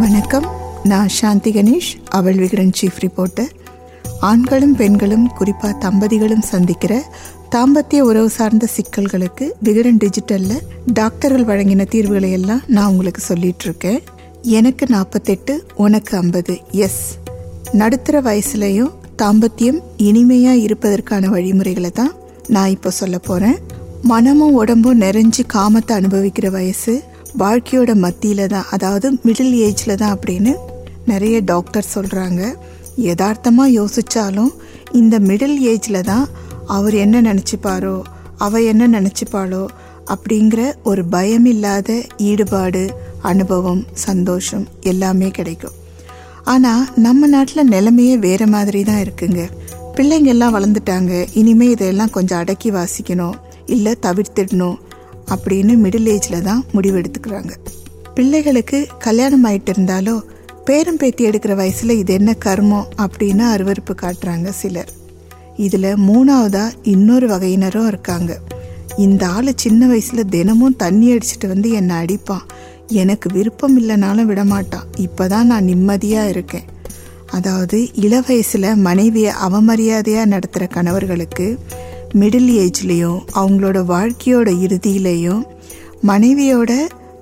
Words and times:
வணக்கம். 0.00 0.46
நான் 0.82 1.08
சாந்தி 1.08 1.50
கணேஷ் 1.50 1.90
அவள் 2.08 2.34
விகரன் 2.34 2.72
சீஃப் 2.80 2.98
ரிப்போர்ட்டர் 3.00 3.50
ஆண்களும் 4.20 4.76
பெண்களும் 4.76 5.32
குறிப்பாக 5.32 5.88
தம்பதிகளும் 5.88 6.42
சந்திக்கிற 6.42 7.02
தாம்பத்திய 7.50 7.98
உறவு 7.98 8.30
சார்ந்த 8.30 8.68
சிக்கல்களுக்கு 8.76 9.50
விகடன் 9.62 9.96
டிஜிட்டலில் 9.96 10.60
டாக்டர்கள் 10.92 11.44
வழங்கின 11.44 11.86
தீர்வுகளை 11.88 12.30
எல்லாம் 12.30 12.60
நான் 12.66 12.90
உங்களுக்கு 12.90 13.20
சொல்லிட்டு 13.20 13.64
இருக்கேன் 13.64 14.02
எனக்கு 14.42 14.86
நாற்பத்தெட்டு 14.88 15.66
உனக்கு 15.74 16.16
ஐம்பது. 16.16 16.60
எஸ் 16.70 17.18
நடுத்தர 17.72 18.20
வயசுலையும் 18.20 18.92
தாம்பத்தியம் 19.22 19.80
இனிமையாக 19.96 20.56
இருப்பதற்கான 20.56 21.28
வழிமுறைகளை 21.28 21.90
தான் 21.90 22.12
நான் 22.48 22.68
இப்போ 22.68 22.90
சொல்ல 22.90 23.18
போகிறேன் 23.18 23.58
மனமும் 24.02 24.54
உடம்பும் 24.54 25.00
நிறைஞ்சு 25.00 25.42
காமத்தை 25.52 25.92
அனுபவிக்கிற 25.92 26.50
வயசு 26.50 27.02
வாழ்க்கையோட 27.42 27.92
மத்தியில் 27.94 28.46
தான் 28.46 28.68
அதாவது 28.70 29.06
மிடில் 29.26 29.54
ஏஜில் 29.66 30.00
தான் 30.02 30.14
அப்படின்னு 30.16 30.52
நிறைய 31.06 31.36
டாக்டர் 31.42 31.92
சொல்கிறாங்க 31.94 32.42
யதார்த்தமாக 32.96 33.74
யோசித்தாலும் 33.78 34.52
இந்த 34.92 35.18
மிடில் 35.18 35.56
ஏஜில் 35.72 36.00
தான் 36.02 36.26
அவர் 36.66 36.94
என்ன 36.94 37.20
நினச்சிப்பாரோ 37.20 37.96
அவ 38.38 38.60
என்ன 38.62 38.86
நினச்சிப்பாளோ 38.88 39.62
அப்படிங்கிற 40.06 40.60
ஒரு 40.82 41.02
பயம் 41.04 41.44
இல்லாத 41.44 41.90
ஈடுபாடு 42.28 42.82
அனுபவம் 43.22 43.82
சந்தோஷம் 44.06 44.64
எல்லாமே 44.82 45.28
கிடைக்கும். 45.30 45.76
ஆனால் 46.44 46.82
நம்ம 46.96 47.26
நாட்டில் 47.26 47.70
நிலைமையே 47.74 48.16
வேறு 48.16 48.46
மாதிரி 48.46 48.80
தான் 48.84 49.02
இருக்குங்க. 49.04 49.42
பிள்ளைங்கள்லாம் 49.96 50.54
வளர்ந்துட்டாங்க 50.56 51.12
இனிமேல் 51.34 51.70
இதையெல்லாம் 51.70 52.10
கொஞ்சம் 52.10 52.38
அடக்கி 52.38 52.70
வாசிக்கணும் 52.70 53.36
இல்லை 53.66 53.92
தவிர்த்திடணும் 54.06 54.78
அப்படின்னு 55.30 55.74
மிடில் 55.84 56.08
ஏஜில் 56.14 56.42
தான் 56.42 56.64
முடிவெடுத்துக்கிறாங்க. 56.74 57.52
பிள்ளைகளுக்கு 58.14 58.86
கல்யாணம் 58.98 59.44
ஆயிட்டு 59.44 59.72
இருந்தாலோ 59.76 60.22
பேரம் 60.64 60.96
பேத்தி 60.96 61.28
எடுக்கிற 61.28 61.54
வயசில் 61.54 61.90
இது 61.90 62.14
என்ன 62.14 62.34
கர்மம் 62.44 62.90
அப்படின்னு 63.04 63.44
அருவருப்பு 63.54 63.94
காட்டுறாங்க 64.02 64.48
சிலர். 64.48 64.90
இதில் 65.56 65.90
மூணாவதாக 65.96 66.76
இன்னொரு 66.82 67.26
வகையினரும் 67.28 67.86
இருக்காங்க. 67.86 68.40
இந்த 68.96 69.26
ஆள் 69.26 69.52
சின்ன 69.54 69.86
வயசில் 69.86 70.28
தினமும் 70.28 70.76
தண்ணி 70.76 71.12
அடிச்சுட்டு 71.12 71.46
வந்து 71.46 71.70
என்னை 71.70 71.96
அடிப்பான். 71.96 72.46
எனக்கு 72.88 73.30
விருப்பம் 73.30 73.80
இல்லைனாலும் 73.80 74.28
விடமாட்டான். 74.30 74.86
இப்போ 74.96 75.28
தான் 75.28 75.46
நான் 75.46 75.64
நிம்மதியாக 75.64 76.28
இருக்கேன். 76.28 76.64
அதாவது 77.30 77.94
இள 77.94 78.22
வயசில் 78.26 78.74
மனைவியை 78.74 79.32
அவமரியாதையாக 79.46 80.24
நடத்துகிற 80.24 80.66
கணவர்களுக்கு 80.66 81.58
மிடில் 82.20 82.50
ஏஜ்லேயும் 82.64 83.20
அவங்களோட 83.34 83.78
வாழ்க்கையோட 83.92 84.48
இறுதியிலையும் 84.64 85.42
மனைவியோட 86.02 86.72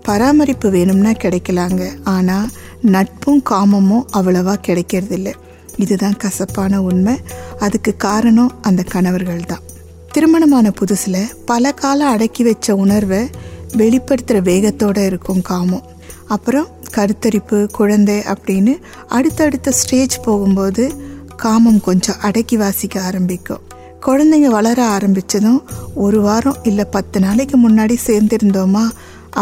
பராமரிப்பு 0.02 0.70
வேணும்னா 0.70 1.10
கிடைக்கலாங்க. 1.10 1.82
ஆனால் 2.04 2.48
நட்பும் 2.82 3.42
காமமும் 3.50 4.06
அவ்வளவா 4.12 4.54
கிடைக்கிறதில்ல. 4.66 5.32
இதுதான் 5.76 6.16
கசப்பான 6.16 6.82
உண்மை. 6.82 7.14
அதுக்கு 7.58 7.96
காரணம் 7.96 8.52
அந்த 8.62 8.82
கணவர்கள் 8.82 9.44
தான் 9.46 9.64
திருமணமான 10.12 10.72
புதுசில் 10.80 11.30
பல 11.44 11.72
காலம் 11.72 12.12
அடக்கி 12.12 12.42
வச்ச 12.42 12.76
உணர்வை 12.76 13.30
வெளிப்படுத்துகிற 13.76 14.42
வேகத்தோடு 14.42 15.06
இருக்கும் 15.06 15.42
காமம். 15.42 15.86
அப்புறம் 16.26 16.68
கருத்தரிப்பு 16.96 17.58
குழந்தை 17.70 18.18
அப்படின்னு 18.34 18.74
அடுத்தடுத்த 19.08 19.70
ஸ்டேஜ் 19.70 20.16
போகும்போது 20.24 20.92
காமம் 21.36 21.80
கொஞ்சம் 21.80 22.20
அடக்கி 22.20 22.56
வாசிக்க 22.56 23.02
ஆரம்பிக்கும். 23.02 23.62
குழந்தைங்க 24.06 24.48
வளர 24.56 24.78
ஆரம்பித்ததும் 24.94 25.60
ஒரு 26.04 26.18
வாரம் 26.26 26.60
இல்லை 26.68 26.84
பத்து 26.94 27.18
நாளைக்கு 27.24 27.56
முன்னாடி 27.64 27.96
சேர்ந்திருந்தோமா 28.06 28.84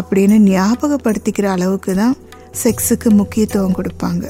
அப்படின்னு 0.00 0.36
ஞாபகப்படுத்திக்கிற 0.48 1.46
அளவுக்கு 1.56 1.92
தான் 2.00 2.16
செக்ஸுக்கு 2.62 3.08
முக்கியத்துவம் 3.20 3.76
கொடுப்பாங்க. 3.78 4.24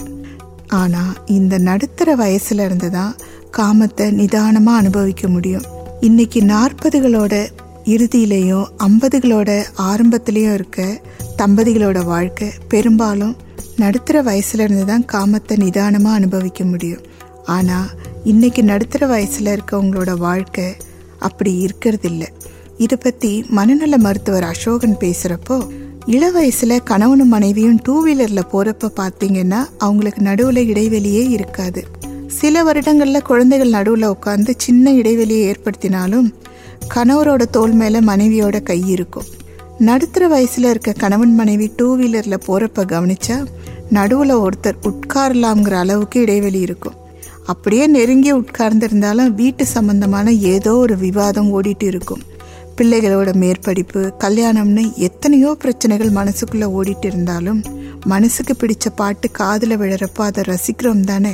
ஆனால் 0.80 1.14
இந்த 1.36 1.54
நடுத்தர 1.68 2.14
வயசுல 2.22 2.64
இருந்து 2.68 2.90
தான் 2.90 3.14
காமத்தை 3.58 4.06
நிதானமாக 4.20 4.80
அனுபவிக்க 4.82 5.24
முடியும். 5.28 5.66
இன்னைக்கு 6.08 6.40
நாற்பதுகளோட 6.52 7.34
இறுதியிலையும் 7.94 8.66
ஐம்பதுகளோட 8.88 9.50
ஆரம்பத்துலேயும் 9.90 10.56
இருக்க 10.58 10.80
தம்பதிகளோட 11.40 11.98
வாழ்க்கை 12.12 12.48
பெரும்பாலும் 12.74 13.34
நடுத்தர 13.82 14.16
வயசுல 14.28 14.64
இருந்து 14.66 14.86
தான் 14.92 15.08
காமத்தை 15.14 15.56
நிதானமாக 15.64 16.18
அனுபவிக்க 16.20 16.62
முடியும். 16.72 17.04
ஆனால் 17.56 17.88
இன்னைக்கு 18.24 18.62
நடுத்தர 18.62 19.06
வயசில் 19.06 19.46
இருக்கவங்களோட 19.46 20.16
வாழ்க்கை 20.16 20.64
அப்படி 21.18 21.68
இருக்கிறதில்ல. 21.68 22.26
இதை 22.78 22.98
பற்றி 23.00 23.44
மனநல 23.48 23.98
மருத்துவர் 23.98 24.42
அசோகன் 24.42 24.96
பேசுகிறப்போ 25.00 25.68
இள 26.06 26.30
வயசில் 26.30 26.82
கணவனும் 26.82 27.28
மனைவியும் 27.28 27.78
டூ 27.82 28.06
வீலரில் 28.06 28.46
போகிறப்ப 28.52 28.90
பார்த்தீங்கன்னா 28.96 29.64
அவங்களுக்கு 29.78 30.22
நடுவில் 30.22 30.68
இடைவெளியே 30.68 31.30
இருக்காது. 31.30 31.86
சில 32.26 32.62
வருடங்களில் 32.62 33.22
குழந்தைகள் 33.22 33.68
நடுவில் 33.68 34.08
உட்காந்து 34.08 34.54
சின்ன 34.56 34.92
இடைவெளியை 34.92 35.54
ஏற்படுத்தினாலும் 35.54 36.34
கணவரோட 36.94 37.42
தோல் 37.44 37.72
மேலே 37.72 37.98
மனைவியோட 37.98 38.62
கை 38.62 38.88
இருக்கும். 38.88 39.24
நடுத்தர 39.78 40.28
வயசில் 40.28 40.64
இருக்க 40.64 40.92
கணவன் 40.92 41.34
மனைவி 41.34 41.72
டூ 41.76 41.98
வீலரில் 41.98 42.42
போகிறப்ப 42.46 42.84
கவனித்தா 42.84 43.46
நடுவில் 43.90 44.34
ஒருத்தர் 44.34 44.90
உட்காரலாம்ங்கிற 44.90 45.70
அளவுக்கு 45.70 46.20
இடைவெளி 46.20 46.60
இருக்கும். 46.60 46.99
அப்படியே 47.52 47.84
நெருங்கி 47.96 48.30
உட்கார்ந்திருந்தாலும் 48.32 49.34
வீட்டு 49.40 49.64
சம்பந்தமான 49.76 50.32
ஏதோ 50.54 50.72
ஒரு 50.84 50.94
விவாதம் 51.04 51.50
ஓடிட்டு 51.56 51.86
இருக்கும். 51.92 52.22
பிள்ளைகளோட 52.76 53.30
மேற்படிப்பு 53.42 54.00
கல்யாணம்னு 54.24 54.84
எத்தனையோ 55.08 55.50
பிரச்சனைகள் 55.62 56.16
மனசுக்குள்ளே 56.18 56.68
ஓடிட்டு 56.78 57.06
இருந்தாலும் 57.10 57.60
மனசுக்கு 58.04 58.54
பிடிச்ச 58.60 58.88
பாட்டு 59.00 59.28
காதில் 59.30 59.78
விழறப்போ 59.80 60.22
அதை 60.28 60.44
ரசிக்கிறோம் 60.50 61.02
தானே? 61.10 61.32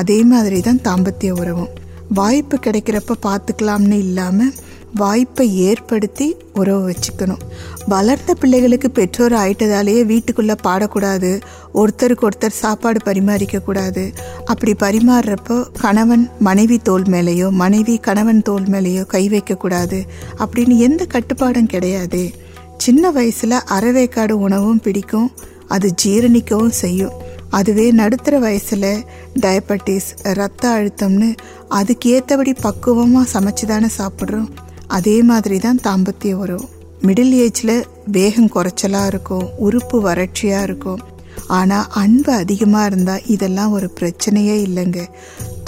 அதே 0.00 0.18
மாதிரி 0.32 0.58
தான் 0.60 0.84
தாம்பத்திய 0.88 1.30
உறவும். 1.40 1.72
வாய்ப்பு 2.18 2.56
கிடைக்கிறப்ப 2.64 3.20
பார்த்துக்கலாம்னு 3.26 3.98
இல்லாமல் 4.06 4.54
வாய்ப்பை 4.94 5.58
ஏற்படுத்தி 5.58 6.36
உறவு 6.54 6.90
வச்சுக்கணும். 6.90 7.42
வளர்ந்த 7.88 8.34
பிள்ளைகளுக்கு 8.34 8.90
பெற்றோர் 8.90 9.32
ஆயிட்டதாலேயே 9.32 10.04
வீட்டுக்குள்ளே 10.04 10.54
பாடக்கூடாது. 10.64 11.40
ஒருத்தருக்கு 11.74 12.28
ஒருத்தர் 12.28 12.60
சாப்பாடு 12.62 12.98
பரிமாறிக்கக்கூடாது. 13.04 14.12
அப்படி 14.44 14.72
பரிமாறுறப்போ 14.72 15.66
கணவன் 15.80 16.30
மனைவி 16.38 16.78
தோல் 16.78 17.02
மேலேயோ 17.02 17.50
மனைவி 17.50 17.98
கணவன் 17.98 18.42
தோல் 18.42 18.62
மேலேயோ 18.62 19.06
கை 19.06 19.28
வைக்கக்கூடாது 19.28 20.02
அப்படின்னு 20.38 20.76
எந்த 20.76 21.04
கட்டுப்பாடும் 21.04 21.66
கிடையாது. 21.66 22.30
சின்ன 22.76 23.10
வயசில் 23.10 23.50
அறவேக்காடு 23.50 24.32
உணவும் 24.32 24.80
பிடிக்கும். 24.80 25.30
அது 25.68 25.94
ஜீரணிக்கவும் 26.04 26.76
செய்யும். 26.82 27.12
அதுவே 27.50 27.90
நடுத்தர 27.90 28.38
வயசில் 28.38 29.04
டயபட்டிஸ் 29.40 30.10
ரத்த 30.22 30.68
அழுத்தம்னு 30.68 31.36
அதுக்கு 31.68 32.10
ஏற்றபடி 32.10 32.52
பக்குவமாக 32.52 33.40
சமைச்சு 33.40 33.64
தானே 33.66 33.86
சாப்பிட்றோம். 33.98 34.48
அதே 34.96 35.22
மாதிரி 35.22 35.58
தான் 35.58 35.80
தாம்பத்திய 35.84 36.32
உறவு 36.32 36.66
மிடில் 37.06 37.34
ஏஜில் 37.44 37.76
வேகம் 38.06 38.50
குறைச்சலாக 38.54 39.06
இருக்கும் 39.06 39.46
உறுப்பு 39.58 39.96
வறட்சியாக 40.02 40.62
இருக்கும். 40.62 41.00
ஆனால் 41.48 41.86
அன்பு 42.02 42.32
அதிகமாக 42.32 42.86
இருந்தால் 42.86 43.26
இதெல்லாம் 43.26 43.72
ஒரு 43.72 43.88
பிரச்சனையே 44.00 44.56
இல்லைங்க. 44.66 45.00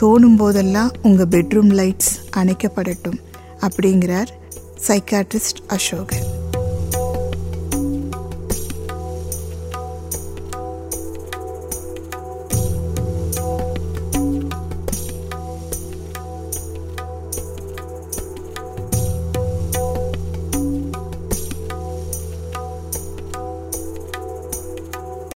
தோணும் 0.03 0.37
போதெல்லாம் 0.37 0.91
உங்கள் 1.03 1.31
பெட்ரூம் 1.35 1.73
லைட்ஸ் 1.81 2.13
அணைக்கப்படட்டும் 2.41 3.19
அப்படிங்கிறார் 3.61 4.31
சைக்காட்ரிஸ்ட் 4.87 5.63
அசோகன் 5.67 6.27